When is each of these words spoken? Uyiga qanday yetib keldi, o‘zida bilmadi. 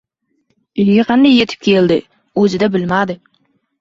Uyiga 0.83 1.03
qanday 1.11 1.37
yetib 1.41 1.61
keldi, 1.67 1.99
o‘zida 2.45 2.71
bilmadi. 2.77 3.19